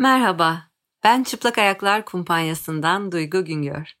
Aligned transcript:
Merhaba, 0.00 0.62
ben 1.04 1.22
Çıplak 1.22 1.58
Ayaklar 1.58 2.04
Kumpanyası'ndan 2.04 3.12
Duygu 3.12 3.44
Güngör. 3.44 3.92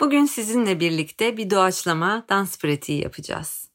Bugün 0.00 0.24
sizinle 0.24 0.80
birlikte 0.80 1.36
bir 1.36 1.50
doğaçlama 1.50 2.24
dans 2.28 2.58
pratiği 2.58 3.02
yapacağız. 3.02 3.70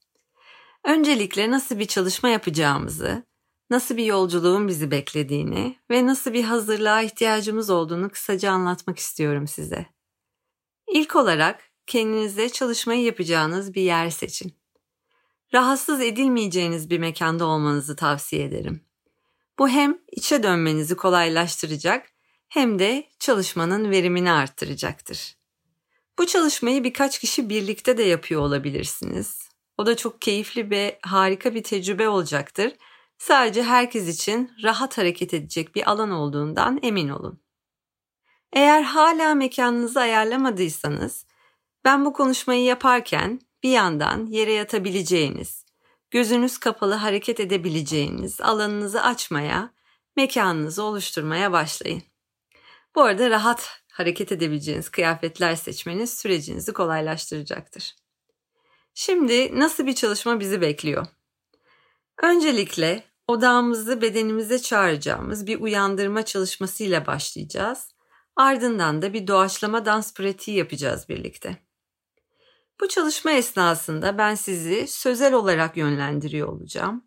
Öncelikle 0.84 1.52
nasıl 1.52 1.80
bir 1.80 1.86
çalışma 1.86 2.30
yapacağımızı, 2.30 3.24
nasıl 3.70 3.98
bir 3.98 4.06
yolculuğun 4.06 4.68
bizi 4.68 4.92
beklediğini 4.92 5.80
ve 5.92 6.06
nasıl 6.06 6.33
bir 6.33 6.44
hazırlığa 6.44 7.01
ihtiyacımız 7.01 7.70
olduğunu 7.70 8.10
kısaca 8.10 8.52
anlatmak 8.52 9.00
istiyorum 9.00 9.47
size. 9.47 9.86
İlk 10.88 11.16
olarak 11.16 11.63
kendinize 11.88 12.50
çalışmayı 12.50 13.04
yapacağınız 13.04 13.74
bir 13.74 13.81
yer 13.81 14.10
seçin. 14.10 14.54
Rahatsız 15.54 16.02
edilmeyeceğiniz 16.02 16.90
bir 16.90 17.00
mekanda 17.00 17.45
olmanızı 17.45 17.95
tavsiye 17.95 18.44
ederim. 18.44 18.88
Bu 19.59 19.70
hem 19.70 19.98
içe 20.12 20.44
dönmenizi 20.44 20.95
kolaylaştıracak 20.95 22.09
hem 22.50 22.80
de 22.80 23.08
çalışmanın 23.20 23.91
verimini 23.91 24.31
arttıracaktır. 24.31 25.36
Bu 26.20 26.27
çalışmayı 26.27 26.84
birkaç 26.84 27.20
kişi 27.20 27.50
birlikte 27.50 27.98
de 27.98 28.03
yapıyor 28.03 28.41
olabilirsiniz. 28.41 29.50
O 29.77 29.86
da 29.86 29.98
çok 29.98 30.22
keyifli 30.22 30.70
ve 30.70 31.00
harika 31.02 31.55
bir 31.55 31.64
tecrübe 31.64 32.09
olacaktır. 32.09 32.73
Sadece 33.17 33.64
herkes 33.64 34.08
için 34.08 34.52
rahat 34.64 34.98
hareket 34.98 35.34
edecek 35.34 35.76
bir 35.76 35.91
alan 35.91 36.12
olduğundan 36.12 36.80
emin 36.81 37.09
olun. 37.09 37.39
Eğer 38.53 38.81
hala 38.81 39.36
mekanınızı 39.36 40.00
ayarlamadıysanız, 40.00 41.26
ben 41.86 42.05
bu 42.05 42.14
konuşmayı 42.14 42.64
yaparken 42.64 43.39
bir 43.64 43.70
yandan 43.70 44.26
yere 44.26 44.53
yatabileceğiniz, 44.53 45.66
gözünüz 46.12 46.58
kapalı 46.58 46.94
hareket 46.94 47.40
edebileceğiniz 47.40 48.41
alanınızı 48.41 49.04
açmaya, 49.04 49.73
mekanınızı 50.16 50.84
oluşturmaya 50.84 51.52
başlayın. 51.52 52.04
Bu 52.95 53.02
arada 53.02 53.30
rahat 53.30 53.81
hareket 53.91 54.31
edebileceğiniz 54.31 54.89
kıyafetler 54.89 55.56
seçmeniz 55.56 56.17
sürecinizi 56.17 56.73
kolaylaştıracaktır. 56.73 57.95
Şimdi 58.94 59.59
nasıl 59.59 59.86
bir 59.86 59.95
çalışma 59.95 60.39
bizi 60.39 60.61
bekliyor? 60.61 61.08
Öncelikle 62.23 63.03
odağımızı 63.28 64.02
bedenimize 64.02 64.62
çağıracağımız 64.62 65.47
bir 65.47 65.59
uyandırma 65.59 66.25
çalışmasıyla 66.25 67.08
başlayacağız. 67.08 67.91
Ardından 68.36 69.02
da 69.02 69.14
bir 69.14 69.28
doğaçlama 69.28 69.86
dans 69.86 70.14
pratiği 70.14 70.58
yapacağız 70.58 71.09
birlikte. 71.09 71.69
Bu 72.81 72.88
çalışma 72.88 73.31
esnasında 73.31 74.17
ben 74.17 74.35
sizi 74.35 74.88
sözel 74.88 75.33
olarak 75.33 75.77
yönlendiriyor 75.77 76.47
olacağım. 76.47 77.03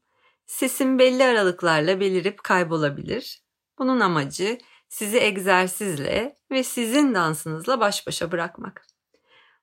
Sesim 0.47 0.99
belli 0.99 1.25
aralıklarla 1.25 2.01
belirip 2.01 2.45
kaybolabilir. 2.45 3.43
Bunun 3.79 4.01
amacı 4.01 4.59
sizi 4.89 5.19
egzersizle 5.19 6.37
ve 6.51 6.65
sizin 6.65 7.15
dansınızla 7.15 7.81
baş 7.81 8.07
başa 8.07 8.33
bırakmak. 8.33 8.87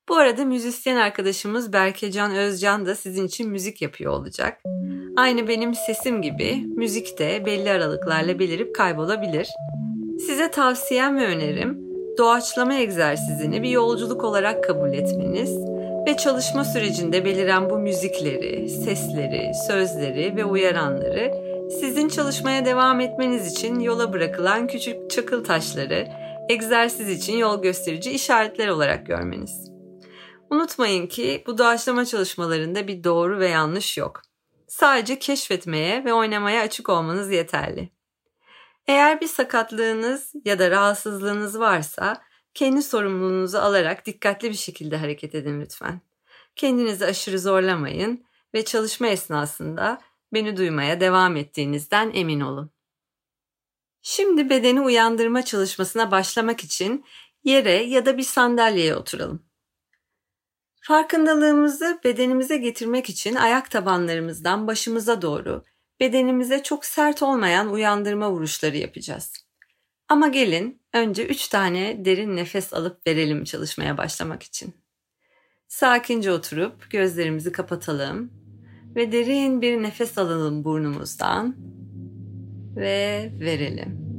Bu 0.10 0.16
arada 0.16 0.46
müzisyen 0.46 0.96
arkadaşımız 0.96 1.74
Berkecan 1.74 2.36
Özcan 2.36 2.86
da 2.86 2.96
sizin 2.96 3.28
için 3.28 3.50
müzik 3.50 3.82
yapıyor 3.82 4.14
olacak. 4.14 4.62
Aynı 5.18 5.48
benim 5.48 5.74
sesim 5.74 6.22
gibi 6.22 6.64
müzik 6.76 7.20
de 7.20 7.46
belli 7.46 7.72
aralıklarla 7.72 8.40
belirip 8.40 8.76
kaybolabilir. 8.76 9.48
Size 10.20 10.52
tavsiyem 10.52 11.18
ve 11.18 11.26
önerim 11.26 11.90
doğaçlama 12.18 12.74
egzersizini 12.74 13.64
bir 13.64 13.70
yolculuk 13.70 14.24
olarak 14.24 14.64
kabul 14.64 14.94
etmeniz 14.94 15.79
ve 16.08 16.18
çalışma 16.18 16.66
sürecinde 16.66 17.26
beliren 17.26 17.70
bu 17.70 17.78
müzikleri, 17.78 18.70
sesleri, 18.70 19.52
sözleri 19.68 20.36
ve 20.36 20.46
uyaranları 20.46 21.32
sizin 21.80 22.10
çalışmaya 22.10 22.66
devam 22.66 23.00
etmeniz 23.00 23.52
için 23.52 23.80
yola 23.80 24.14
bırakılan 24.14 24.68
küçük 24.68 25.10
çakıl 25.10 25.44
taşları, 25.44 26.08
egzersiz 26.50 27.10
için 27.10 27.38
yol 27.38 27.62
gösterici 27.62 28.12
işaretler 28.12 28.68
olarak 28.68 29.06
görmeniz. 29.06 29.72
Unutmayın 30.50 31.08
ki 31.08 31.44
bu 31.48 31.58
doğaçlama 31.58 32.06
çalışmalarında 32.06 32.88
bir 32.88 33.04
doğru 33.04 33.40
ve 33.40 33.48
yanlış 33.48 33.98
yok. 33.98 34.22
Sadece 34.68 35.20
keşfetmeye 35.20 36.06
ve 36.06 36.14
oynamaya 36.14 36.62
açık 36.62 36.90
olmanız 36.90 37.32
yeterli. 37.32 37.90
Eğer 38.88 39.22
bir 39.22 39.28
sakatlığınız 39.28 40.34
ya 40.46 40.60
da 40.60 40.72
rahatsızlığınız 40.72 41.60
varsa 41.60 42.22
kendi 42.54 42.82
sorumluluğunuzu 42.82 43.58
alarak 43.58 44.06
dikkatli 44.06 44.50
bir 44.50 44.56
şekilde 44.56 44.98
hareket 44.98 45.36
edin 45.36 45.62
lütfen. 45.62 46.02
Kendinizi 46.56 47.06
aşırı 47.06 47.40
zorlamayın 47.40 48.26
ve 48.54 48.66
çalışma 48.66 49.08
esnasında 49.08 50.02
beni 50.34 50.58
duymaya 50.58 51.00
devam 51.00 51.36
ettiğinizden 51.36 52.12
emin 52.14 52.40
olun. 52.40 52.72
Şimdi 54.02 54.50
bedeni 54.50 54.82
uyandırma 54.82 55.46
çalışmasına 55.46 56.12
başlamak 56.12 56.64
için 56.64 57.06
yere 57.44 57.84
ya 57.84 58.06
da 58.06 58.18
bir 58.18 58.24
sandalyeye 58.24 58.96
oturalım. 58.96 59.46
Farkındalığımızı 60.82 62.00
bedenimize 62.04 62.58
getirmek 62.58 63.10
için 63.10 63.36
ayak 63.36 63.72
tabanlarımızdan 63.72 64.68
başımıza 64.68 65.22
doğru 65.22 65.64
bedenimize 66.00 66.64
çok 66.64 66.86
sert 66.86 67.24
olmayan 67.24 67.74
uyandırma 67.74 68.32
vuruşları 68.32 68.78
yapacağız. 68.78 69.39
Ama 70.10 70.28
gelin 70.28 70.82
önce 70.94 71.26
3 71.26 71.48
tane 71.48 72.06
derin 72.06 72.36
nefes 72.36 72.74
alıp 72.74 73.08
verelim 73.08 73.44
çalışmaya 73.44 73.98
başlamak 73.98 74.44
için. 74.44 74.74
Sakince 75.68 76.32
oturup 76.32 76.92
gözlerimizi 76.92 77.52
kapatalım 77.52 78.32
ve 78.96 79.12
derin 79.12 79.62
bir 79.62 79.84
nefes 79.84 80.18
alalım 80.18 80.64
burnumuzdan 80.64 81.56
ve 82.76 83.32
verelim. 83.40 84.10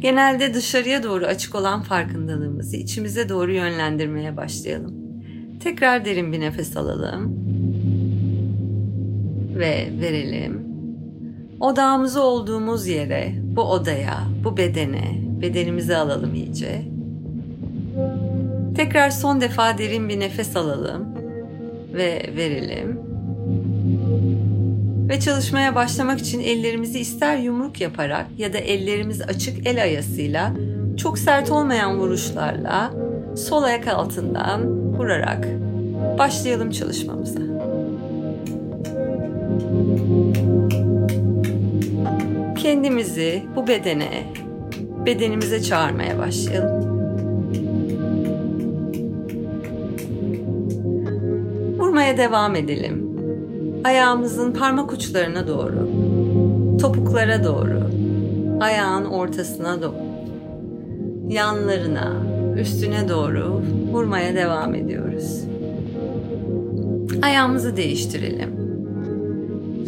Genelde 0.00 0.54
dışarıya 0.54 1.02
doğru 1.02 1.24
açık 1.24 1.54
olan 1.54 1.82
farkındalığımızı 1.82 2.76
içimize 2.76 3.28
doğru 3.28 3.52
yönlendirmeye 3.52 4.36
başlayalım. 4.36 4.94
Tekrar 5.60 6.04
derin 6.04 6.32
bir 6.32 6.40
nefes 6.40 6.76
alalım 6.76 7.36
ve 9.58 9.88
verelim. 10.00 10.67
Odağımızı 11.60 12.22
olduğumuz 12.22 12.86
yere, 12.86 13.32
bu 13.42 13.62
odaya, 13.62 14.18
bu 14.44 14.56
bedene, 14.56 15.20
bedenimizi 15.42 15.96
alalım 15.96 16.34
iyice. 16.34 16.82
Tekrar 18.76 19.10
son 19.10 19.40
defa 19.40 19.78
derin 19.78 20.08
bir 20.08 20.20
nefes 20.20 20.56
alalım 20.56 21.08
ve 21.94 22.30
verelim. 22.36 23.00
Ve 25.08 25.20
çalışmaya 25.20 25.74
başlamak 25.74 26.20
için 26.20 26.40
ellerimizi 26.40 26.98
ister 26.98 27.36
yumruk 27.36 27.80
yaparak 27.80 28.26
ya 28.38 28.52
da 28.52 28.58
ellerimiz 28.58 29.20
açık 29.20 29.66
el 29.66 29.82
ayasıyla 29.82 30.52
çok 30.96 31.18
sert 31.18 31.50
olmayan 31.50 31.98
vuruşlarla 31.98 32.90
sol 33.36 33.62
ayak 33.62 33.88
altından 33.88 34.68
vurarak 34.98 35.48
başlayalım 36.18 36.70
çalışmamıza. 36.70 37.40
Kendimizi 42.68 43.42
bu 43.56 43.66
bedene, 43.66 44.32
bedenimize 45.06 45.62
çağırmaya 45.62 46.18
başlayalım. 46.18 46.88
Vurmaya 51.78 52.18
devam 52.18 52.56
edelim. 52.56 53.10
Ayağımızın 53.84 54.52
parmak 54.52 54.92
uçlarına 54.92 55.46
doğru, 55.46 55.88
topuklara 56.80 57.44
doğru, 57.44 57.82
ayağın 58.60 59.04
ortasına 59.04 59.82
doğru, 59.82 59.94
yanlarına, 61.28 62.12
üstüne 62.56 63.08
doğru 63.08 63.62
vurmaya 63.92 64.34
devam 64.34 64.74
ediyoruz. 64.74 65.44
Ayağımızı 67.22 67.76
değiştirelim. 67.76 68.57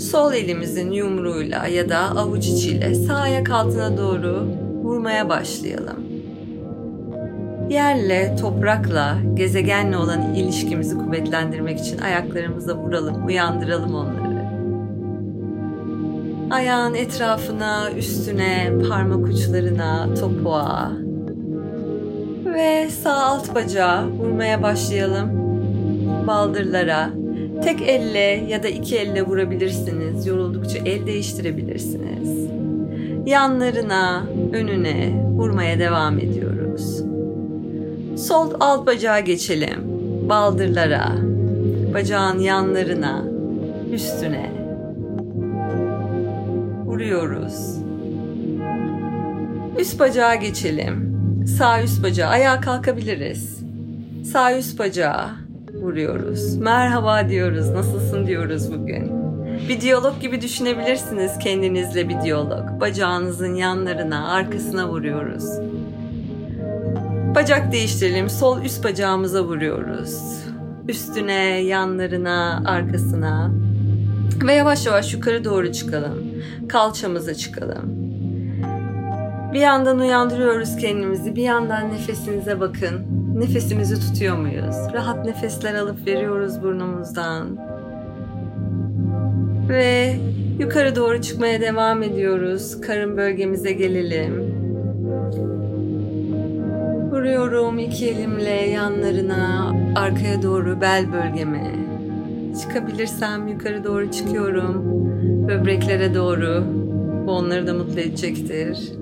Sol 0.00 0.32
elimizin 0.32 0.90
yumruğuyla 0.90 1.66
ya 1.66 1.88
da 1.88 1.98
avuç 1.98 2.46
içiyle 2.46 2.94
sağ 2.94 3.14
ayak 3.14 3.50
altına 3.50 3.96
doğru 3.96 4.46
vurmaya 4.82 5.28
başlayalım. 5.28 6.04
Yerle, 7.70 8.36
toprakla, 8.36 9.18
gezegenle 9.34 9.96
olan 9.96 10.34
ilişkimizi 10.34 10.98
kuvvetlendirmek 10.98 11.80
için 11.80 11.98
ayaklarımıza 11.98 12.76
vuralım, 12.76 13.26
uyandıralım 13.26 13.94
onları. 13.94 14.40
Ayağın 16.50 16.94
etrafına, 16.94 17.90
üstüne, 17.90 18.72
parmak 18.88 19.26
uçlarına, 19.26 20.14
topuğa 20.14 20.92
ve 22.44 22.90
sağ 23.02 23.16
alt 23.16 23.54
bacağı 23.54 24.06
vurmaya 24.06 24.62
başlayalım. 24.62 25.30
Baldırlara, 26.26 27.10
tek 27.62 27.82
elle 27.82 28.44
ya 28.48 28.62
da 28.62 28.68
iki 28.68 28.96
elle 28.96 29.22
vurabilirsiniz. 29.22 30.26
Yoruldukça 30.26 30.78
el 30.78 31.06
değiştirebilirsiniz. 31.06 32.50
Yanlarına, 33.26 34.24
önüne 34.52 35.24
vurmaya 35.36 35.78
devam 35.78 36.18
ediyoruz. 36.18 37.02
Sol 38.16 38.50
alt 38.60 38.86
bacağa 38.86 39.20
geçelim. 39.20 39.80
Baldırlara, 40.28 41.12
bacağın 41.94 42.38
yanlarına, 42.38 43.24
üstüne. 43.92 44.50
Vuruyoruz. 46.84 47.76
Üst 49.78 50.00
bacağa 50.00 50.34
geçelim. 50.34 51.10
Sağ 51.58 51.82
üst 51.82 52.02
bacağı. 52.02 52.28
Ayağa 52.28 52.60
kalkabiliriz. 52.60 53.60
Sağ 54.32 54.58
üst 54.58 54.78
bacağı 54.78 55.39
vuruyoruz. 55.80 56.56
Merhaba 56.56 57.28
diyoruz. 57.28 57.70
Nasılsın 57.70 58.26
diyoruz 58.26 58.72
bugün. 58.72 59.12
Bir 59.68 59.80
diyalog 59.80 60.20
gibi 60.20 60.40
düşünebilirsiniz 60.40 61.38
kendinizle 61.38 62.08
bir 62.08 62.20
diyalog. 62.20 62.80
Bacağınızın 62.80 63.54
yanlarına, 63.54 64.32
arkasına 64.32 64.88
vuruyoruz. 64.88 65.44
Bacak 67.34 67.72
değiştirelim. 67.72 68.30
Sol 68.30 68.62
üst 68.62 68.84
bacağımıza 68.84 69.44
vuruyoruz. 69.44 70.22
Üstüne, 70.88 71.60
yanlarına, 71.60 72.62
arkasına. 72.66 73.50
Ve 74.46 74.52
yavaş 74.52 74.86
yavaş 74.86 75.14
yukarı 75.14 75.44
doğru 75.44 75.72
çıkalım. 75.72 76.24
Kalçamıza 76.68 77.34
çıkalım. 77.34 78.00
Bir 79.52 79.60
yandan 79.60 79.98
uyandırıyoruz 79.98 80.76
kendimizi, 80.76 81.36
bir 81.36 81.42
yandan 81.42 81.92
nefesinize 81.92 82.60
bakın. 82.60 83.19
Nefesimizi 83.40 84.00
tutuyor 84.00 84.36
muyuz? 84.36 84.76
Rahat 84.92 85.24
nefesler 85.24 85.74
alıp 85.74 86.06
veriyoruz 86.06 86.62
burnumuzdan. 86.62 87.58
Ve 89.68 90.16
yukarı 90.58 90.96
doğru 90.96 91.22
çıkmaya 91.22 91.60
devam 91.60 92.02
ediyoruz. 92.02 92.80
Karın 92.80 93.16
bölgemize 93.16 93.72
gelelim. 93.72 94.54
Vuruyorum 97.10 97.78
iki 97.78 98.10
elimle 98.10 98.50
yanlarına, 98.50 99.72
arkaya 99.96 100.42
doğru 100.42 100.80
bel 100.80 101.04
bölgeme. 101.12 101.74
Çıkabilirsem 102.62 103.48
yukarı 103.48 103.84
doğru 103.84 104.10
çıkıyorum. 104.10 104.84
Böbreklere 105.48 106.14
doğru. 106.14 106.64
Bu 107.26 107.32
onları 107.32 107.66
da 107.66 107.74
mutlu 107.74 108.00
edecektir. 108.00 108.99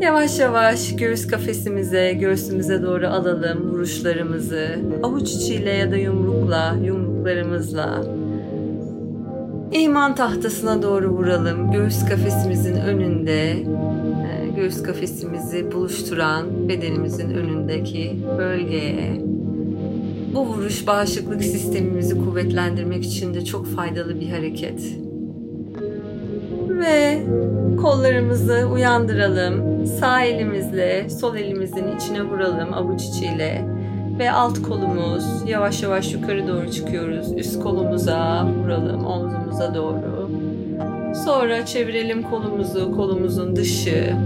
Yavaş 0.00 0.38
yavaş 0.38 0.96
göğüs 0.96 1.26
kafesimize, 1.26 2.12
göğsümüze 2.12 2.82
doğru 2.82 3.06
alalım 3.06 3.70
vuruşlarımızı. 3.70 4.78
Avuç 5.02 5.30
içiyle 5.32 5.70
ya 5.70 5.90
da 5.90 5.96
yumrukla, 5.96 6.76
yumruklarımızla. 6.84 8.04
İman 9.72 10.14
tahtasına 10.14 10.82
doğru 10.82 11.08
vuralım. 11.08 11.72
Göğüs 11.72 12.04
kafesimizin 12.08 12.76
önünde, 12.76 13.50
e, 13.50 14.48
göğüs 14.56 14.82
kafesimizi 14.82 15.72
buluşturan 15.72 16.68
bedenimizin 16.68 17.30
önündeki 17.30 18.16
bölgeye. 18.38 19.22
Bu 20.34 20.46
vuruş 20.46 20.86
bağışıklık 20.86 21.42
sistemimizi 21.42 22.18
kuvvetlendirmek 22.24 23.04
için 23.04 23.34
de 23.34 23.44
çok 23.44 23.66
faydalı 23.66 24.20
bir 24.20 24.28
hareket. 24.28 24.80
Ve 26.68 27.22
kollarımızı 27.76 28.68
uyandıralım. 28.72 29.75
Sağ 29.86 30.22
elimizle 30.22 31.10
sol 31.10 31.36
elimizin 31.36 31.96
içine 31.96 32.22
vuralım 32.22 32.74
avuç 32.74 33.02
içiyle. 33.02 33.64
Ve 34.18 34.30
alt 34.32 34.62
kolumuz 34.62 35.24
yavaş 35.46 35.82
yavaş 35.82 36.12
yukarı 36.12 36.48
doğru 36.48 36.70
çıkıyoruz. 36.70 37.32
Üst 37.36 37.62
kolumuza 37.62 38.46
vuralım 38.46 39.06
omzumuza 39.06 39.74
doğru. 39.74 40.30
Sonra 41.24 41.66
çevirelim 41.66 42.22
kolumuzu 42.22 42.92
kolumuzun 42.96 43.56
dışı 43.56 44.16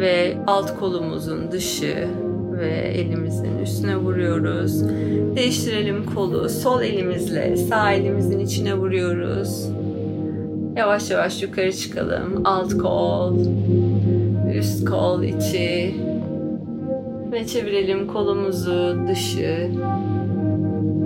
ve 0.00 0.36
alt 0.46 0.78
kolumuzun 0.78 1.50
dışı 1.50 2.08
ve 2.58 2.70
elimizin 2.70 3.58
üstüne 3.58 3.96
vuruyoruz. 3.96 4.84
Değiştirelim 5.36 6.06
kolu. 6.14 6.48
Sol 6.48 6.82
elimizle 6.82 7.56
sağ 7.56 7.92
elimizin 7.92 8.38
içine 8.38 8.74
vuruyoruz. 8.74 9.68
Yavaş 10.76 11.10
yavaş 11.10 11.42
yukarı 11.42 11.72
çıkalım. 11.72 12.42
Alt 12.44 12.78
kol, 12.78 13.36
üst 14.54 14.84
kol 14.84 15.22
içi 15.22 15.94
ve 17.32 17.46
çevirelim 17.46 18.06
kolumuzu 18.06 18.96
dışı 19.08 19.70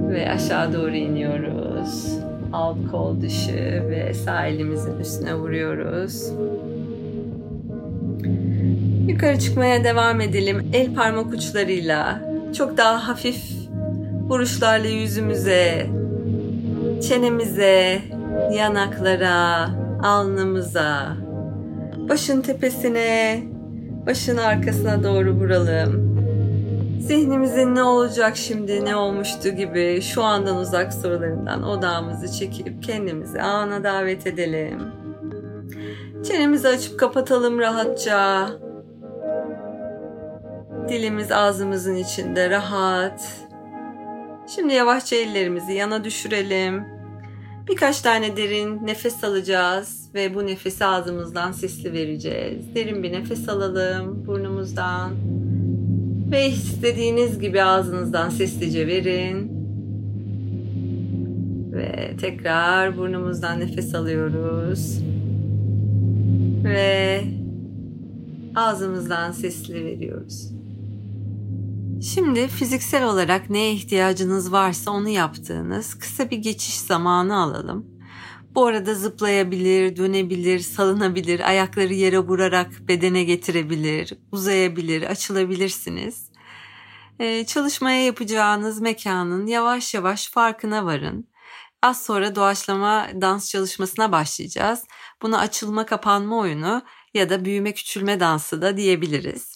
ve 0.09 0.31
aşağı 0.31 0.73
doğru 0.73 0.95
iniyoruz. 0.95 2.19
Alt 2.53 2.77
kol 2.91 3.21
dışı 3.21 3.83
ve 3.91 4.15
sağ 4.15 4.47
elimizin 4.47 4.99
üstüne 5.01 5.35
vuruyoruz. 5.35 6.33
Yukarı 9.09 9.39
çıkmaya 9.39 9.85
devam 9.85 10.21
edelim. 10.21 10.71
El 10.73 10.95
parmak 10.95 11.33
uçlarıyla 11.33 12.21
çok 12.57 12.77
daha 12.77 13.09
hafif 13.09 13.45
vuruşlarla 14.29 14.89
yüzümüze, 14.89 15.87
çenemize, 17.09 17.99
yanaklara, 18.53 19.69
alnımıza, 20.03 21.17
başın 22.09 22.43
tepesine, 22.43 23.43
başın 24.07 24.37
arkasına 24.37 25.03
doğru 25.05 25.31
vuralım. 25.31 26.15
Zihnimizin 27.01 27.75
ne 27.75 27.83
olacak 27.83 28.37
şimdi, 28.37 28.85
ne 28.85 28.97
olmuştu 28.97 29.49
gibi 29.49 30.01
şu 30.03 30.23
andan 30.23 30.57
uzak 30.57 30.95
sorularından 30.95 31.63
odağımızı 31.63 32.39
çekip 32.39 32.83
kendimizi 32.83 33.43
ana 33.43 33.85
davet 33.85 34.27
edelim. 34.27 34.81
Çenemizi 36.29 36.69
açıp 36.69 36.99
kapatalım 36.99 37.59
rahatça. 37.59 38.49
Dilimiz 40.89 41.33
ağzımızın 41.33 41.97
içinde 41.97 42.51
rahat. 42.51 43.29
Şimdi 44.55 44.75
yavaşça 44.75 45.17
ellerimizi 45.17 45.73
yana 45.73 46.05
düşürelim. 46.05 46.94
Birkaç 47.69 48.01
tane 48.01 48.37
derin 48.37 48.87
nefes 48.87 49.25
alacağız 49.25 50.11
ve 50.15 50.35
bu 50.35 50.47
nefesi 50.47 50.85
ağzımızdan 50.85 51.53
sesli 51.53 51.93
vereceğiz. 51.93 52.75
Derin 52.75 53.03
bir 53.03 53.13
nefes 53.13 53.49
alalım 53.49 54.27
burnumuzdan 54.27 55.13
ve 56.31 56.49
istediğiniz 56.49 57.39
gibi 57.41 57.63
ağzınızdan 57.63 58.31
seslice 58.31 58.87
verin. 58.87 59.51
Ve 61.73 62.17
tekrar 62.21 62.99
burnumuzdan 62.99 63.61
nefes 63.61 63.95
alıyoruz. 63.95 64.99
Ve 66.65 67.25
ağzımızdan 68.55 69.33
sesli 69.33 69.85
veriyoruz. 69.85 70.54
Şimdi 72.05 72.49
fiziksel 72.49 73.05
olarak 73.05 73.51
neye 73.51 73.73
ihtiyacınız 73.73 74.53
varsa 74.53 74.91
onu 74.91 75.09
yaptığınız 75.09 75.99
kısa 75.99 76.31
bir 76.31 76.37
geçiş 76.37 76.75
zamanı 76.75 77.37
alalım. 77.37 77.87
Bu 78.55 78.67
arada 78.67 78.95
zıplayabilir, 78.95 79.97
dönebilir, 79.97 80.61
salınabilir, 80.61 81.49
ayakları 81.49 81.95
yere 81.95 82.19
vurarak 82.19 82.71
bedene 82.89 83.25
getirebilir, 83.25 84.13
uzayabilir, 84.33 85.03
açılabilirsiniz. 85.03 86.31
Ee, 87.19 87.47
çalışmaya 87.47 88.05
yapacağınız 88.05 88.81
mekanın 88.81 89.47
yavaş 89.47 89.95
yavaş 89.95 90.31
farkına 90.31 90.85
varın. 90.85 91.29
Az 91.83 92.05
sonra 92.05 92.35
doğaçlama 92.35 93.09
dans 93.21 93.51
çalışmasına 93.51 94.13
başlayacağız. 94.13 94.85
Buna 95.23 95.39
açılma 95.39 95.87
kapanma 95.87 96.39
oyunu 96.39 96.83
ya 97.15 97.31
da 97.31 97.45
büyüme 97.45 97.75
küçülme 97.75 98.21
dansı 98.21 98.63
da 98.63 98.77
diyebiliriz. 98.77 99.54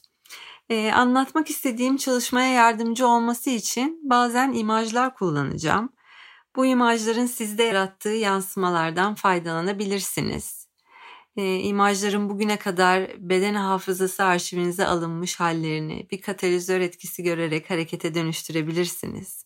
Ee, 0.70 0.92
anlatmak 0.92 1.50
istediğim 1.50 1.96
çalışmaya 1.96 2.52
yardımcı 2.52 3.06
olması 3.06 3.50
için 3.50 4.00
bazen 4.02 4.52
imajlar 4.52 5.14
kullanacağım. 5.14 5.92
Bu 6.56 6.66
imajların 6.66 7.26
sizde 7.26 7.62
yarattığı 7.62 8.08
yansımalardan 8.08 9.14
faydalanabilirsiniz. 9.14 10.68
Ee, 11.36 11.56
imajların 11.56 12.30
bugüne 12.30 12.56
kadar 12.56 13.10
beden 13.18 13.54
hafızası 13.54 14.24
arşivinize 14.24 14.86
alınmış 14.86 15.40
hallerini 15.40 16.08
bir 16.10 16.20
katalizör 16.20 16.80
etkisi 16.80 17.22
görerek 17.22 17.70
harekete 17.70 18.14
dönüştürebilirsiniz. 18.14 19.44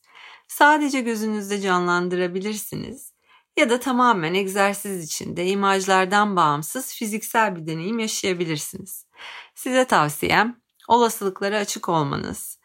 Sadece 0.48 1.00
gözünüzde 1.00 1.60
canlandırabilirsiniz 1.60 3.12
ya 3.56 3.70
da 3.70 3.80
tamamen 3.80 4.34
egzersiz 4.34 5.04
içinde 5.04 5.46
imajlardan 5.46 6.36
bağımsız 6.36 6.94
fiziksel 6.94 7.56
bir 7.56 7.66
deneyim 7.66 7.98
yaşayabilirsiniz. 7.98 9.06
Size 9.54 9.84
tavsiyem 9.84 10.61
olasılıklara 10.92 11.58
açık 11.58 11.88
olmanız, 11.88 12.58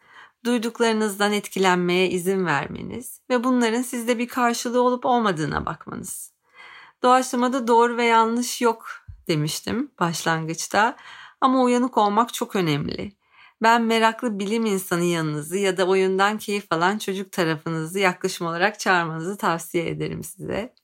duyduklarınızdan 0.44 1.32
etkilenmeye 1.32 2.10
izin 2.10 2.46
vermeniz 2.46 3.20
ve 3.30 3.44
bunların 3.44 3.82
sizde 3.82 4.18
bir 4.18 4.28
karşılığı 4.28 4.82
olup 4.82 5.06
olmadığına 5.06 5.66
bakmanız. 5.66 6.32
Doğaçlamada 7.02 7.68
doğru 7.68 7.96
ve 7.96 8.04
yanlış 8.04 8.60
yok 8.60 8.86
demiştim 9.28 9.90
başlangıçta 10.00 10.96
ama 11.40 11.62
uyanık 11.62 11.98
olmak 11.98 12.34
çok 12.34 12.56
önemli. 12.56 13.12
Ben 13.62 13.82
meraklı 13.82 14.38
bilim 14.38 14.66
insanı 14.66 15.04
yanınızı 15.04 15.58
ya 15.58 15.76
da 15.76 15.86
oyundan 15.86 16.38
keyif 16.38 16.66
alan 16.70 16.98
çocuk 16.98 17.32
tarafınızı 17.32 17.98
yaklaşım 17.98 18.46
olarak 18.46 18.80
çağırmanızı 18.80 19.36
tavsiye 19.36 19.88
ederim 19.88 20.24
size. 20.24 20.74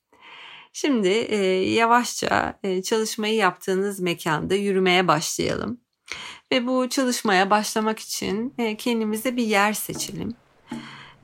Şimdi 0.73 1.07
e, 1.07 1.37
yavaşça 1.73 2.59
e, 2.63 2.81
çalışmayı 2.81 3.35
yaptığınız 3.35 3.99
mekanda 3.99 4.55
yürümeye 4.55 5.07
başlayalım. 5.07 5.84
Ve 6.51 6.67
bu 6.67 6.89
çalışmaya 6.89 7.49
başlamak 7.49 7.99
için 7.99 8.53
e, 8.57 8.77
kendimize 8.77 9.35
bir 9.35 9.43
yer 9.43 9.73
seçelim. 9.73 10.33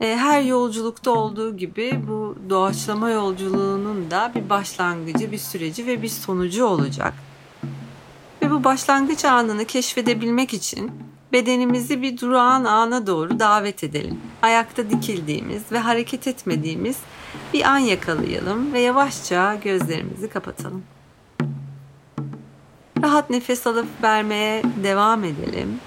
E, 0.00 0.16
her 0.16 0.42
yolculukta 0.42 1.10
olduğu 1.10 1.56
gibi 1.56 2.00
bu 2.08 2.36
doğaçlama 2.50 3.10
yolculuğunun 3.10 4.10
da 4.10 4.32
bir 4.34 4.50
başlangıcı, 4.50 5.32
bir 5.32 5.38
süreci 5.38 5.86
ve 5.86 6.02
bir 6.02 6.08
sonucu 6.08 6.64
olacak. 6.64 7.14
Ve 8.42 8.50
bu 8.50 8.64
başlangıç 8.64 9.24
anını 9.24 9.64
keşfedebilmek 9.64 10.54
için 10.54 10.90
bedenimizi 11.32 12.02
bir 12.02 12.18
durağan 12.18 12.64
ana 12.64 13.06
doğru 13.06 13.38
davet 13.38 13.84
edelim. 13.84 14.20
Ayakta 14.42 14.90
dikildiğimiz 14.90 15.62
ve 15.72 15.78
hareket 15.78 16.26
etmediğimiz 16.26 16.96
bir 17.54 17.64
an 17.64 17.78
yakalayalım 17.78 18.72
ve 18.72 18.80
yavaşça 18.80 19.54
gözlerimizi 19.54 20.28
kapatalım. 20.28 20.82
Rahat 23.02 23.30
nefes 23.30 23.66
alıp 23.66 23.86
vermeye 24.02 24.62
devam 24.82 25.24
edelim. 25.24 25.80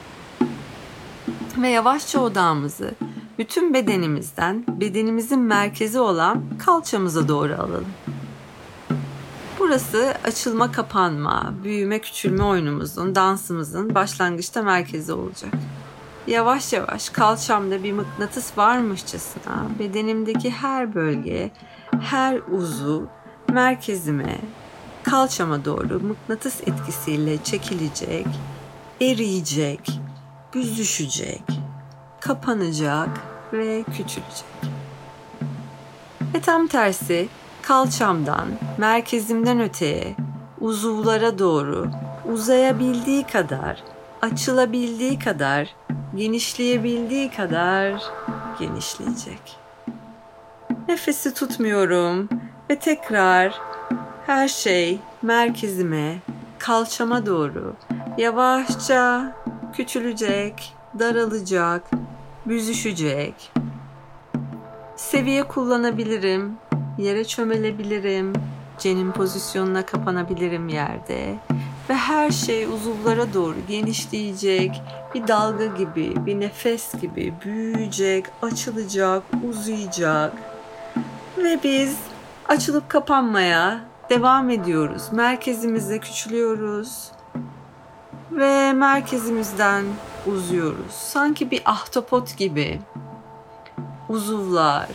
Ve 1.57 1.69
yavaşça 1.69 2.19
odağımızı 2.19 2.91
bütün 3.38 3.74
bedenimizden 3.74 4.65
bedenimizin 4.67 5.39
merkezi 5.39 6.00
olan 6.00 6.43
kalçamıza 6.65 7.27
doğru 7.27 7.53
alalım. 7.53 7.88
Burası 9.60 10.13
açılma 10.24 10.72
kapanma, 10.72 11.53
büyüme 11.63 12.00
küçülme 12.00 12.43
oyunumuzun, 12.43 13.15
dansımızın 13.15 13.95
başlangıçta 13.95 14.62
merkezi 14.62 15.13
olacak. 15.13 15.53
Yavaş 16.27 16.74
yavaş 16.74 17.10
kalçamda 17.10 17.84
bir 17.84 17.91
mıknatıs 17.93 18.57
varmışçasına 18.57 19.65
bedenimdeki 19.79 20.51
her 20.51 20.95
bölge, 20.95 21.51
her 22.01 22.39
uzu 22.51 23.07
merkezime, 23.53 24.39
kalçama 25.15 25.65
doğru 25.65 26.00
mıknatıs 26.00 26.62
etkisiyle 26.62 27.43
çekilecek, 27.43 28.27
eriyecek, 29.01 29.79
büzüşecek, 30.53 31.41
kapanacak 32.19 33.10
ve 33.53 33.84
küçülecek. 33.84 34.55
Ve 36.34 36.41
tam 36.41 36.67
tersi 36.67 37.27
kalçamdan, 37.62 38.48
merkezimden 38.77 39.62
öteye, 39.62 40.15
uzuvlara 40.62 41.39
doğru 41.39 41.88
uzayabildiği 42.34 43.24
kadar, 43.24 43.84
açılabildiği 44.22 45.19
kadar, 45.19 45.75
genişleyebildiği 46.15 47.31
kadar 47.31 48.03
genişleyecek. 48.60 49.57
Nefesi 50.88 51.34
tutmuyorum 51.34 52.29
ve 52.69 52.79
tekrar 52.79 53.75
her 54.25 54.48
şey 54.48 55.00
merkezime, 55.22 56.17
kalçama 56.60 57.25
doğru 57.25 57.75
yavaşça 58.17 59.36
küçülecek, 59.74 60.74
daralacak, 61.00 61.84
büzüşecek. 62.46 63.51
Seviye 64.96 65.44
kullanabilirim, 65.44 66.58
yere 66.98 67.25
çömelebilirim, 67.25 68.34
cenin 68.79 69.12
pozisyonuna 69.12 69.86
kapanabilirim 69.86 70.70
yerde 70.70 71.36
ve 71.89 71.94
her 71.94 72.32
şey 72.32 72.65
uzuvlara 72.65 73.34
doğru 73.34 73.55
genişleyecek, 73.67 74.82
bir 75.15 75.27
dalga 75.27 75.65
gibi, 75.65 76.25
bir 76.25 76.39
nefes 76.39 77.01
gibi 77.01 77.34
büyüyecek, 77.46 78.25
açılacak, 78.41 79.24
uzayacak. 79.50 80.34
Ve 81.38 81.60
biz 81.63 81.98
açılıp 82.50 82.89
kapanmaya 82.89 83.94
devam 84.09 84.50
ediyoruz. 84.50 85.03
Merkezimizde 85.12 86.00
küçülüyoruz 86.00 87.12
ve 88.31 88.74
merkezimizden 88.74 89.85
uzuyoruz. 90.25 90.91
Sanki 90.91 91.51
bir 91.51 91.62
ahtapot 91.65 92.38
gibi 92.38 92.79
uzuvlar 94.09 94.88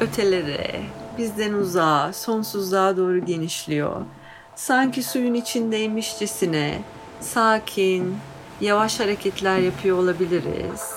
ötelere, 0.00 0.80
bizden 1.18 1.52
uzağa, 1.52 2.12
sonsuzluğa 2.12 2.96
doğru 2.96 3.24
genişliyor. 3.24 4.00
Sanki 4.54 5.02
suyun 5.02 5.34
içindeymişçesine 5.34 6.82
sakin, 7.20 8.16
yavaş 8.60 9.00
hareketler 9.00 9.58
yapıyor 9.58 9.98
olabiliriz. 9.98 10.94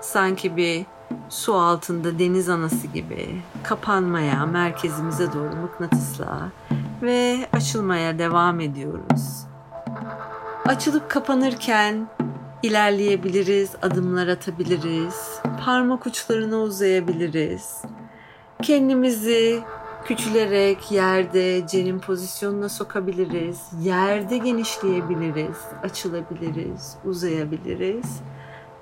Sanki 0.00 0.56
bir 0.56 0.86
su 1.28 1.54
altında 1.54 2.18
deniz 2.18 2.48
anası 2.48 2.86
gibi 2.86 3.42
kapanmaya, 3.62 4.46
merkezimize 4.46 5.32
doğru 5.32 5.56
mıknatısla 5.56 6.48
ve 7.02 7.36
açılmaya 7.52 8.18
devam 8.18 8.60
ediyoruz. 8.60 9.46
Açılıp 10.64 11.10
kapanırken 11.10 12.08
ilerleyebiliriz, 12.62 13.70
adımlar 13.82 14.28
atabiliriz, 14.28 15.40
parmak 15.64 16.06
uçlarına 16.06 16.56
uzayabiliriz. 16.56 17.82
Kendimizi 18.62 19.60
küçülerek 20.04 20.92
yerde 20.92 21.66
cenin 21.66 21.98
pozisyonuna 21.98 22.68
sokabiliriz. 22.68 23.60
Yerde 23.80 24.38
genişleyebiliriz, 24.38 25.58
açılabiliriz, 25.82 26.96
uzayabiliriz. 27.04 28.20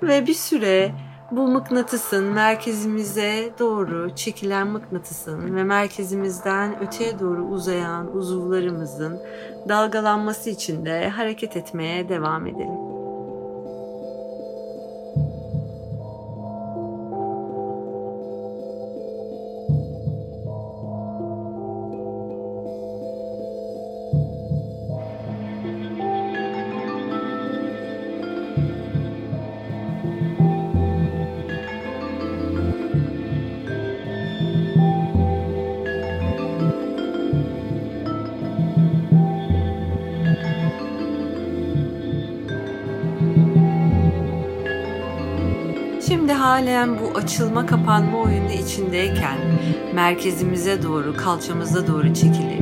Ve 0.03 0.27
bir 0.27 0.33
süre 0.33 0.91
bu 1.31 1.47
mıknatısın 1.47 2.25
merkezimize 2.25 3.49
doğru 3.59 4.15
çekilen 4.15 4.67
mıknatısın 4.67 5.55
ve 5.55 5.63
merkezimizden 5.63 6.83
öteye 6.83 7.19
doğru 7.19 7.45
uzayan 7.45 8.15
uzuvlarımızın 8.15 9.21
dalgalanması 9.69 10.49
için 10.49 10.85
de 10.85 11.09
hareket 11.09 11.57
etmeye 11.57 12.09
devam 12.09 12.47
edelim. 12.47 12.88
Şimdi 46.09 46.33
halen 46.33 46.99
bu 46.99 47.17
açılma 47.17 47.65
kapanma 47.65 48.17
oyunu 48.17 48.51
içindeyken 48.51 49.37
merkezimize 49.93 50.83
doğru, 50.83 51.15
kalçamıza 51.17 51.87
doğru 51.87 52.13
çekilip 52.13 52.61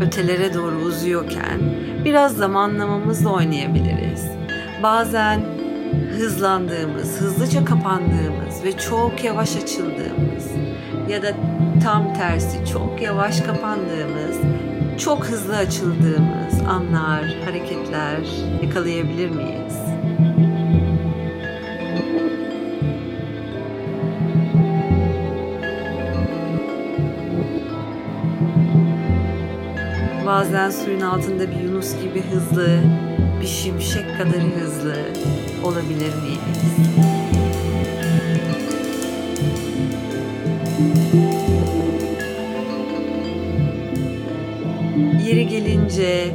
ötelere 0.00 0.54
doğru 0.54 0.76
uzuyorken 0.76 1.60
biraz 2.04 2.36
zamanlamamızla 2.36 3.32
oynayabiliriz. 3.32 4.24
Bazen 4.82 5.40
hızlandığımız, 6.18 7.20
hızlıca 7.20 7.64
kapandığımız 7.64 8.64
ve 8.64 8.72
çok 8.72 9.24
yavaş 9.24 9.56
açıldığımız 9.56 10.50
ya 11.08 11.22
da 11.22 11.32
tam 11.84 12.14
tersi 12.14 12.72
çok 12.72 13.02
yavaş 13.02 13.40
kapandığımız, 13.40 14.38
çok 14.98 15.24
hızlı 15.24 15.56
açıldığımız 15.56 16.62
anlar, 16.68 17.36
hareketler 17.44 18.20
yakalayabilir 18.62 19.30
miyiz? 19.30 19.74
Bazen 30.34 30.70
suyun 30.70 31.00
altında 31.00 31.50
bir 31.50 31.60
yunus 31.60 32.02
gibi 32.02 32.22
hızlı, 32.22 32.78
bir 33.40 33.46
şimşek 33.46 34.18
kadar 34.18 34.42
hızlı 34.42 34.94
olabilir 35.64 36.12
miyiz? 36.22 36.74
Yeri 45.26 45.48
gelince 45.48 46.32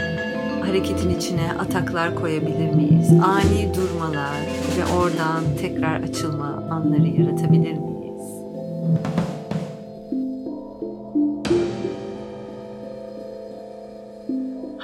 hareketin 0.65 1.09
içine 1.09 1.53
ataklar 1.59 2.15
koyabilir 2.15 2.69
miyiz? 2.75 3.11
Ani 3.11 3.73
durmalar 3.73 4.37
ve 4.77 4.93
oradan 4.97 5.43
tekrar 5.61 6.01
açılma 6.01 6.63
anları 6.69 7.07
yaratabilir 7.07 7.73
miyiz? 7.73 7.88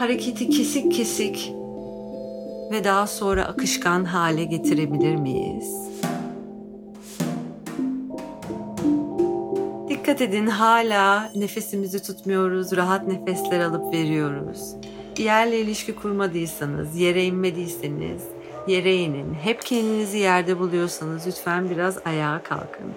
Hareketi 0.05 0.49
kesik 0.49 0.91
kesik 0.91 1.53
ve 2.71 2.83
daha 2.83 3.07
sonra 3.07 3.45
akışkan 3.45 4.05
hale 4.05 4.43
getirebilir 4.43 5.15
miyiz? 5.15 5.89
Dikkat 9.89 10.21
edin 10.21 10.47
hala 10.47 11.31
nefesimizi 11.35 12.03
tutmuyoruz, 12.03 12.75
rahat 12.75 13.07
nefesler 13.07 13.59
alıp 13.59 13.93
veriyoruz. 13.93 14.75
Yerle 15.17 15.59
ilişki 15.59 15.95
kurmadıysanız, 15.95 16.95
yere 16.95 17.25
inmediyseniz 17.25 18.23
yere 18.67 18.95
inin. 18.95 19.33
Hep 19.33 19.61
kendinizi 19.61 20.17
yerde 20.17 20.59
buluyorsanız 20.59 21.27
lütfen 21.27 21.69
biraz 21.69 21.97
ayağa 22.05 22.43
kalkın. 22.43 22.91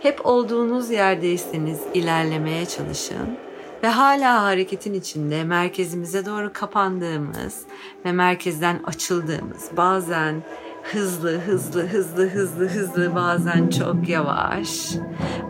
Hep 0.00 0.26
olduğunuz 0.26 0.90
yerdeyseniz 0.90 1.80
ilerlemeye 1.94 2.66
çalışın 2.66 3.43
Ve 3.84 3.88
hala 3.88 4.42
hareketin 4.42 4.94
içinde 4.94 5.44
merkezimize 5.44 6.26
doğru 6.26 6.52
kapandığımız 6.52 7.62
ve 8.04 8.12
merkezden 8.12 8.82
açıldığımız 8.84 9.70
bazen 9.76 10.42
hızlı 10.82 11.38
hızlı 11.38 11.86
hızlı 11.86 12.28
hızlı 12.28 12.68
hızlı 12.68 13.14
bazen 13.14 13.68
çok 13.68 14.08
yavaş 14.08 14.68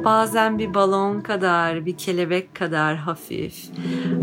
bazen 0.05 0.59
bir 0.59 0.75
balon 0.75 1.21
kadar 1.21 1.87
bir 1.87 1.97
kelebek 1.97 2.55
kadar 2.55 2.97
hafif 2.97 3.71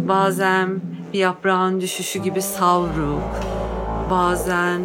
bazen 0.08 0.82
bir 1.14 1.20
yaprağın 1.20 1.82
düşüşü 1.82 2.20
gibi 2.20 2.42
savruk 2.42 3.40
bazen 4.10 4.82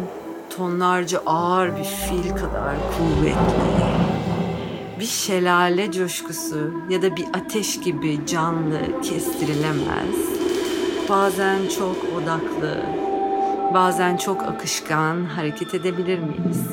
tonlarca 0.57 1.21
ağır 1.25 1.77
bir 1.77 1.83
fil 1.83 2.29
kadar 2.29 2.75
kuvvetli 2.97 4.06
bir 4.99 5.05
şelale 5.05 5.91
coşkusu 5.91 6.71
ya 6.89 7.01
da 7.01 7.17
bir 7.17 7.25
ateş 7.33 7.79
gibi 7.79 8.19
canlı 8.25 9.01
kestirilemez 9.01 10.15
bazen 11.09 11.59
çok 11.77 11.95
odaklı 12.17 12.83
Bazen 13.73 14.17
çok 14.17 14.43
akışkan 14.43 15.25
hareket 15.25 15.73
edebilir 15.73 16.19
miyiz? 16.19 16.67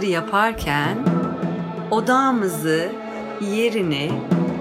Bunları 0.00 0.12
yaparken 0.12 0.98
odağımızı 1.90 2.92
yerini 3.40 4.12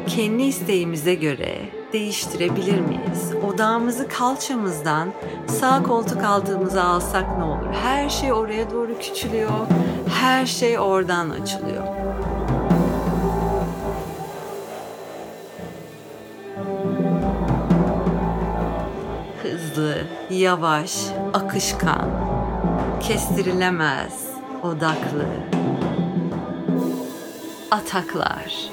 kendi 0.07 0.43
isteğimize 0.43 1.15
göre 1.15 1.55
değiştirebilir 1.93 2.79
miyiz? 2.79 3.33
Odağımızı 3.47 4.07
kalçamızdan 4.07 5.09
sağ 5.47 5.83
koltuk 5.83 6.23
altımıza 6.23 6.83
alsak 6.83 7.37
ne 7.37 7.43
olur? 7.43 7.73
Her 7.83 8.09
şey 8.09 8.33
oraya 8.33 8.71
doğru 8.71 8.99
küçülüyor. 8.99 9.67
Her 10.21 10.45
şey 10.45 10.79
oradan 10.79 11.29
açılıyor. 11.29 11.83
Hızlı, 19.43 19.95
yavaş, 20.29 20.97
akışkan, 21.33 22.09
kestirilemez, 23.01 24.28
odaklı, 24.63 25.25
ataklar. 27.71 28.69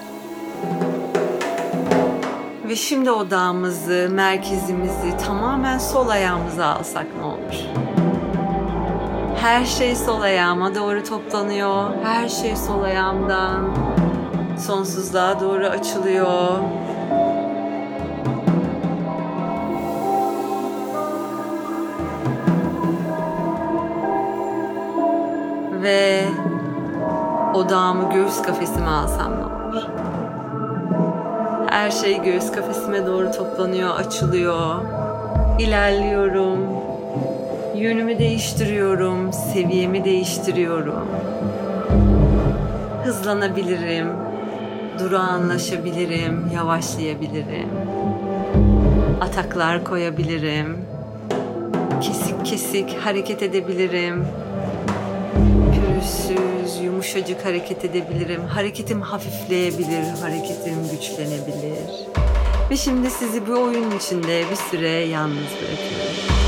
Ve 2.68 2.76
şimdi 2.76 3.10
odağımızı, 3.10 4.08
merkezimizi 4.10 5.16
tamamen 5.26 5.78
sol 5.78 6.08
ayağımıza 6.08 6.66
alsak 6.66 7.06
ne 7.18 7.24
olur? 7.24 7.64
Her 9.40 9.64
şey 9.64 9.96
sol 9.96 10.20
ayağıma 10.20 10.74
doğru 10.74 11.04
toplanıyor. 11.04 11.90
Her 12.04 12.28
şey 12.28 12.56
sol 12.56 12.82
ayağımdan 12.82 13.74
sonsuzluğa 14.58 15.40
doğru 15.40 15.66
açılıyor. 15.66 16.58
Ve 25.86 26.24
odağımı 27.54 28.12
göğüs 28.12 28.42
kafesime 28.42 28.88
alsam 28.88 29.32
ne 29.32 29.44
olur? 29.44 29.82
Her 31.70 31.90
şey 31.90 32.22
göğüs 32.22 32.52
kafesime 32.52 33.06
doğru 33.06 33.32
toplanıyor, 33.32 33.96
açılıyor. 33.96 34.74
İlerliyorum. 35.58 36.58
Yönümü 37.76 38.18
değiştiriyorum, 38.18 39.32
seviyemi 39.32 40.04
değiştiriyorum. 40.04 41.08
Hızlanabilirim, 43.04 44.08
durağanlaşabilirim, 44.98 46.50
yavaşlayabilirim. 46.54 47.68
Ataklar 49.20 49.84
koyabilirim. 49.84 50.78
Kesik 52.00 52.46
kesik 52.46 52.98
hareket 52.98 53.42
edebilirim 53.42 54.24
pürüzsüz, 56.06 56.82
yumuşacık 56.84 57.44
hareket 57.44 57.84
edebilirim. 57.84 58.42
Hareketim 58.46 59.00
hafifleyebilir, 59.00 60.20
hareketim 60.20 60.90
güçlenebilir. 60.90 62.06
Ve 62.70 62.76
şimdi 62.76 63.10
sizi 63.10 63.46
bu 63.46 63.52
oyun 63.52 63.90
içinde 63.90 64.44
bir 64.50 64.56
süre 64.56 64.90
yalnız 64.90 65.36
bırakıyorum. 65.36 66.45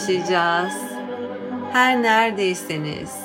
Başlayacağız. 0.00 0.74
Her 1.72 2.02
neredeyseniz, 2.02 3.16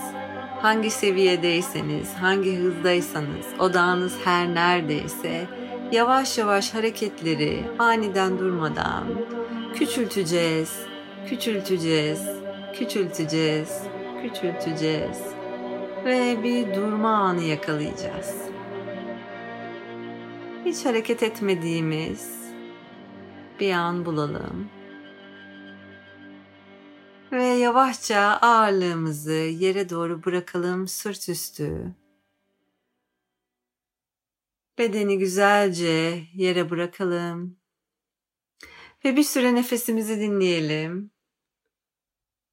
hangi 0.61 0.89
seviyedeyseniz, 0.89 2.13
hangi 2.13 2.57
hızdaysanız, 2.57 3.45
odağınız 3.59 4.17
her 4.23 4.55
neredeyse 4.55 5.47
yavaş 5.91 6.37
yavaş 6.37 6.73
hareketleri 6.73 7.63
aniden 7.79 8.39
durmadan 8.39 9.03
küçülteceğiz, 9.75 10.79
küçülteceğiz, 11.29 12.21
küçülteceğiz, 12.73 13.81
küçülteceğiz 14.21 15.21
ve 16.05 16.43
bir 16.43 16.75
durma 16.75 17.09
anı 17.09 17.41
yakalayacağız. 17.41 18.35
Hiç 20.65 20.85
hareket 20.85 21.23
etmediğimiz 21.23 22.35
bir 23.59 23.71
an 23.73 24.05
bulalım. 24.05 24.74
Ve 27.31 27.43
yavaşça 27.43 28.19
ağırlığımızı 28.41 29.31
yere 29.31 29.89
doğru 29.89 30.23
bırakalım 30.23 30.87
sırt 30.87 31.29
üstü. 31.29 31.95
Bedeni 34.77 35.17
güzelce 35.17 36.23
yere 36.33 36.69
bırakalım. 36.69 37.57
Ve 39.05 39.15
bir 39.15 39.23
süre 39.23 39.55
nefesimizi 39.55 40.19
dinleyelim. 40.19 41.11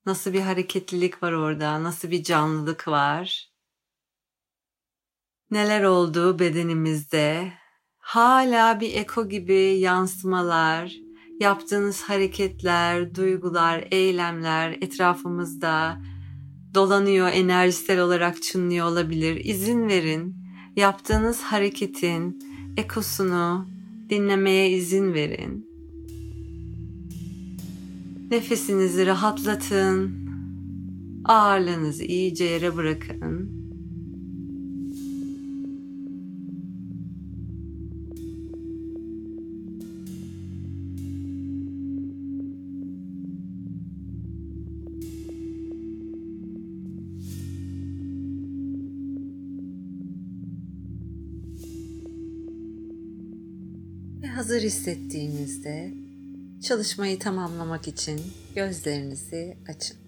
Nasıl 0.07 0.33
bir 0.33 0.41
hareketlilik 0.41 1.23
var 1.23 1.33
orada, 1.33 1.83
nasıl 1.83 2.11
bir 2.11 2.23
canlılık 2.23 2.89
var. 2.89 3.51
Neler 5.51 5.83
oldu 5.83 6.39
bedenimizde? 6.39 7.53
Hala 7.99 8.81
bir 8.81 8.95
eko 8.95 9.29
gibi 9.29 9.79
yansımalar, 9.79 11.02
yaptığınız 11.43 12.03
hareketler, 12.03 13.15
duygular, 13.15 13.85
eylemler 13.91 14.71
etrafımızda 14.71 16.03
dolanıyor, 16.75 17.29
enerjisel 17.29 18.01
olarak 18.01 18.43
çınlıyor 18.43 18.87
olabilir. 18.87 19.45
İzin 19.45 19.89
verin. 19.89 20.37
Yaptığınız 20.77 21.41
hareketin 21.43 22.39
ekosunu 22.77 23.67
dinlemeye 24.11 24.71
izin 24.71 25.15
verin. 25.15 25.67
Nefesinizi 28.31 29.07
rahatlatın. 29.07 30.23
Ağırlığınızı 31.25 32.05
iyice 32.05 32.45
yere 32.45 32.77
bırakın. 32.77 33.62
Hazır 54.43 54.63
hissettiğinizde 54.63 55.95
çalışmayı 56.63 57.19
tamamlamak 57.19 57.89
için 57.89 58.21
gözlerinizi 58.55 59.57
açın. 59.69 60.02